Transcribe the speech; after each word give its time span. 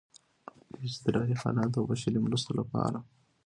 د 0.71 0.73
اضطراري 0.87 1.35
حالاتو 1.41 1.79
او 1.79 1.85
بشري 1.91 2.19
مرستو 2.25 2.51
لپاره 2.59 2.97